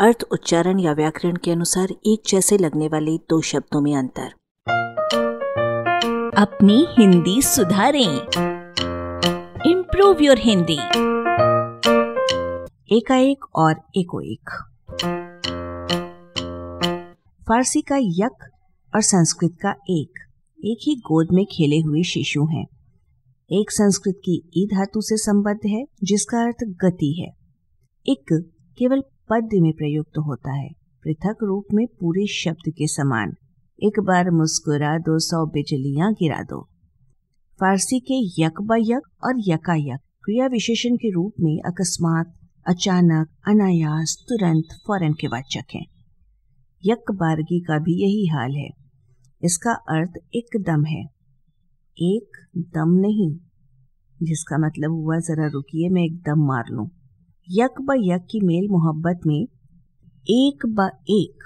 अर्थ, 0.00 0.18
उच्चारण 0.32 0.78
या 0.78 0.92
व्याकरण 0.92 1.36
के 1.36 1.50
अनुसार 1.50 1.88
एक 1.90 2.22
जैसे 2.26 2.58
लगने 2.58 2.88
वाले 2.88 3.18
दो 3.18 3.40
शब्दों 3.40 3.80
में 3.80 3.96
अंतर। 3.96 4.26
अपनी 6.38 6.86
हिंदी 6.98 7.42
सुधारें। 7.42 8.20
Improve 9.70 10.16
your 10.20 10.38
Hindi. 10.38 10.78
एकाएक 12.96 13.44
और 13.54 13.82
एको 13.96 14.20
एक 14.20 14.50
फारसी 17.48 17.80
का 17.80 17.96
यक 18.00 18.50
और 18.94 19.00
संस्कृत 19.00 19.56
का 19.62 19.70
एक। 19.70 20.12
एक 20.64 20.78
ही 20.82 20.94
गोद 20.94 21.28
में 21.32 21.46
खेले 21.46 21.80
हुए 21.80 22.02
शिशु 22.02 22.44
हैं। 22.44 22.66
एक 23.52 23.70
संस्कृत 23.70 24.16
की 24.16 24.50
ई 24.56 24.66
धातु 24.66 25.00
से 25.00 25.16
संबद्ध 25.16 25.66
है, 25.66 25.86
जिसका 26.04 26.38
अर्थ 26.38 26.64
गति 26.64 27.12
है। 27.20 27.34
एक 28.08 28.50
केवल 28.78 29.02
पद्य 29.30 29.60
में 29.60 29.72
प्रयुक्त 29.72 30.18
होता 30.18 30.52
है। 30.52 30.68
पृथक 31.04 31.36
रूप 31.42 31.66
में 31.74 31.86
पूरे 31.86 32.26
शब्द 32.26 32.72
के 32.72 32.86
समान। 32.86 33.34
एक 33.82 34.00
बार 34.00 34.30
मुस्कुरा 34.30 34.98
दो, 34.98 35.18
सौ 35.18 35.46
बिजलियाँ 35.46 36.12
गिरा 36.12 36.42
दो। 36.42 36.68
फारसी 37.60 38.00
के 38.00 38.42
यक 38.42 38.78
यक 38.80 39.02
और 39.24 39.34
यकायक 39.38 40.00
क्रिया 40.24 40.46
विशेषण 40.46 40.96
के 40.96 41.10
रूप 41.10 41.32
में 41.40 41.60
अकस्मात, 41.66 42.34
अचानक, 42.66 43.28
अनायास, 43.48 44.16
तुरंत, 44.28 44.64
फ़ौरन 44.64 45.12
के 45.12 45.26
वाचक 45.26 45.64
हैं। 45.74 45.86
यक 46.86 47.10
बारगी 47.10 47.60
का 47.60 47.78
भी 47.78 48.02
यही 48.02 48.26
हाल 48.26 48.52
है। 48.52 48.70
इसका 49.44 49.70
अर्थ 49.70 50.12
एकदम 50.34 50.84
है। 50.84 51.04
एक 51.98 52.30
दम 52.58 52.88
नहीं। 52.88 53.36
जिसका 54.22 54.58
मतलब 54.58 54.90
हुआ, 54.90 55.18
जरा 55.18 55.46
रुकिए, 55.46 55.88
मैं 55.88 56.02
एकदम 56.02 56.46
मार 56.46 56.64
लूँ। 56.70 56.90
यक 57.50 57.80
ब 57.80 57.94
यक 57.98 58.26
की 58.30 58.40
मेल 58.40 58.68
मोहब्बत 58.70 59.20
में 59.26 59.46
एक 60.26 60.66
ब 60.66 60.88
एक, 61.10 61.44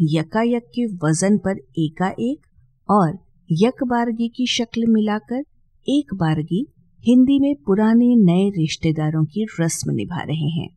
यकायक 0.00 0.64
के 0.64 0.84
वज़न 0.86 1.38
पर 1.38 1.58
एकाएक 1.78 2.46
और 2.88 3.18
यक 3.52 3.82
बारगी 3.84 4.28
की 4.28 4.46
शक्ल 4.46 4.86
मिलाकर 4.86 5.42
एक 5.88 6.14
बारगी 6.14 6.66
हिंदी 7.04 7.38
में 7.38 7.54
पुराने 7.66 8.14
नए 8.16 8.48
रिश्तेदारों 8.50 9.24
की 9.24 9.46
रस्म 9.60 9.94
निभा 9.94 10.22
रहे 10.22 10.50
हैं। 10.50 10.68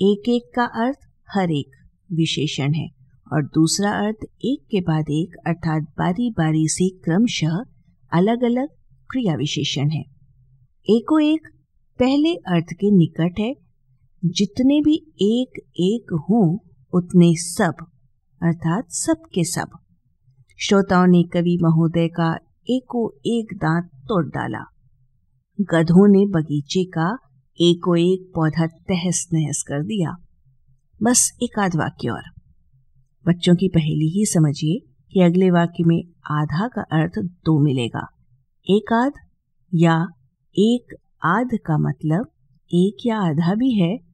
एक 0.00 0.28
एक 0.28 0.52
का 0.54 0.64
अर्थ 0.64 0.98
हर 1.28 1.50
एक 1.50 1.76
विशेषण 2.12 2.74
है 2.74 2.88
और 3.32 3.42
दूसरा 3.44 3.90
अर्थ 3.90 4.24
एक 4.44 4.64
के 4.70 4.80
बाद 4.80 5.10
एक 5.10 5.36
अर्थात 5.46 5.82
बारी 5.98 6.30
बारी 6.30 6.68
से 6.68 6.88
क्रमशः 6.88 7.58
अलग 8.12 8.44
अलग 8.44 8.68
क्रिया 9.10 9.34
विशेषण 9.34 9.90
है। 9.90 10.04
एको 10.86 11.18
एक 11.18 11.48
पहले 11.98 12.34
अर्थ 12.34 12.72
के 12.72 12.90
निकट 12.90 13.40
है 13.40 13.63
जितने 14.24 14.80
भी 14.80 14.94
एक 15.22 15.60
एक 15.76 16.12
हों, 16.12 16.58
उतने 16.92 17.34
सब, 17.36 17.74
अर्थात 18.42 18.90
सबके 18.90 19.44
सब। 19.44 19.68
श्रोताओं 20.58 21.06
ने 21.06 21.22
कवि 21.22 21.58
महोदय 21.62 22.08
का 22.08 22.38
एको 22.70 23.14
एक 23.26 23.56
दांत 23.56 23.84
तोड़ 23.84 24.26
डाला। 24.26 24.64
गधों 25.60 26.08
ने 26.08 26.26
बगीचे 26.26 26.84
का 26.84 27.18
एको 27.60 27.96
एक 27.96 28.32
पौधा 28.34 28.66
तहस 28.66 29.28
नहस 29.32 29.62
कर 29.62 29.82
दिया। 29.82 30.16
बस 31.02 31.38
एक 31.42 31.58
आध 31.58 31.76
वाक्य 31.76 32.08
और। 32.08 32.22
बच्चों 33.26 33.54
की 33.54 33.68
पहली 33.68 34.18
ही 34.18 34.26
समझिए 34.26 34.78
कि 35.12 35.20
अगले 35.20 35.50
वाक्य 35.50 35.84
में 35.84 36.04
आधा 36.30 36.68
का 36.68 36.82
अर्थ 36.82 37.12
दो 37.18 37.64
मिलेगा। 37.64 38.06
एक 38.70 38.92
आध 38.92 39.12
या 39.74 40.06
एक 40.58 40.94
आध 41.24 41.48
का 41.66 41.78
मतलब 41.78 42.26
एक 42.74 42.96
या 43.06 43.18
आधा 43.18 43.54
भी 43.54 43.72
है 43.72 44.13